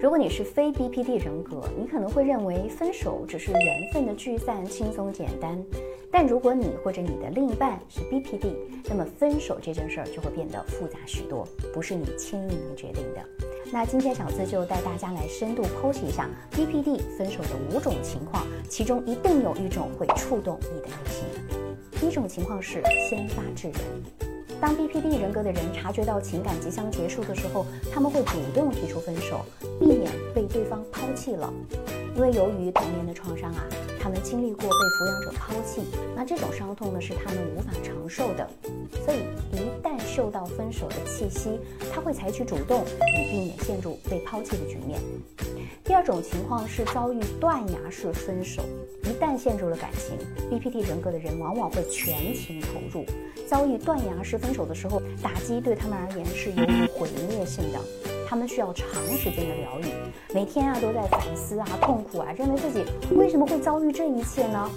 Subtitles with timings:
[0.00, 5.60] 如果你是非 BPD 人格，你可能会认为分手只是缘分的聚散，轻松简单。
[6.08, 8.54] 但如果你或者你的另一半是 BPD，
[8.88, 13.20] 那么分手这件事儿就会变得复杂许多，不是你轻易能决定的。
[13.72, 21.24] 那今天小资就带大家来深度剖析一下 BPD 分手的五种情况，其中一定有一种会触动你的内心。
[22.00, 22.80] 第一种情况是
[23.10, 24.27] 先发制人。
[24.60, 29.44] 当 BPD 人格的人察觉到情感即将结束的时候，他们会主动提出分手，
[29.78, 31.52] 避免被对方抛弃了。
[32.16, 33.64] 因为由于童年的创伤啊，
[34.00, 35.82] 他们经历过被抚养者抛弃，
[36.16, 38.48] 那这种伤痛呢是他们无法承受的。
[39.04, 39.18] 所以
[39.52, 41.60] 一旦嗅到分手的气息，
[41.94, 42.84] 他会采取主动，
[43.16, 45.00] 以避免陷入被抛弃的局面。
[45.84, 48.62] 第二种情况是遭遇断崖式分手，
[49.04, 50.18] 一旦陷入了感情
[50.50, 53.06] ，BPD 人格的人往往会全情投入。
[53.46, 56.56] 遭遇断崖式分手的时候，打击对他们而言是有
[56.92, 57.78] 毁灭性的，
[58.28, 58.86] 他们需要长
[59.16, 59.86] 时间的疗愈，
[60.34, 64.70] 每天啊都在反思啊、痛苦啊，认为自己为什么会遭遇这一切呢？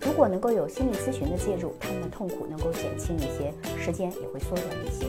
[0.00, 5.06] 如果能够有心理咨询的介入，他们的痛苦能够减轻一些，时间也会缩短一些。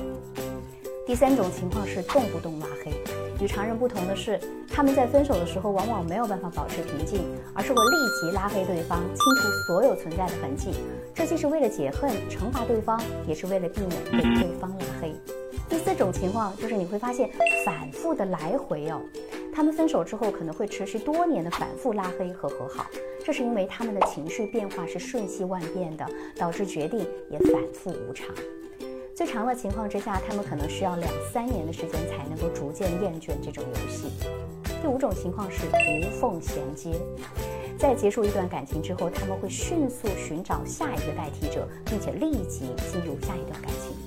[1.08, 2.91] 第三种情况是动不动拉黑，
[3.41, 4.38] 与常人不同的是，
[4.69, 7.22] 他们在分手的时候往往没有办法保持平静，
[7.53, 10.72] 而是会立即拉黑对方，清除所有存在的痕迹。
[11.16, 15.16] 这既是为了解恨、惩罚对方，也是为了避免被对方拉黑。
[15.69, 17.30] 第四种情况就是你会发现
[17.66, 19.00] 反复的来回哦，
[19.55, 22.85] 他们分手之后可能会持续多年的反复拉黑和和好，
[23.23, 28.28] 这是因为他们的情绪变化是瞬息万变的，导致决定也反复无常。
[29.17, 34.11] 最长的情况之下，他们可能需要两三年的时间才能够逐渐厌倦这种游戏。
[34.79, 36.91] 第五种情况是无缝衔接。
[37.79, 43.97] 在结束一段感情之后，他们会迅速寻找下一个代替者，并且立即进入下一段感情。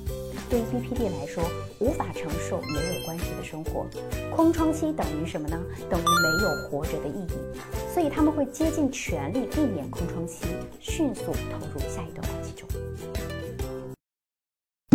[0.48, 1.42] 对于 BPD 来说，
[1.80, 3.86] 无法承受没有关系的生活，
[4.32, 5.60] 空窗期等于什么呢？
[5.90, 7.60] 等于没有活着的意义。
[7.92, 10.46] 所以他们会竭尽全力避免空窗期，
[10.78, 12.68] 迅速投入下一段关系中。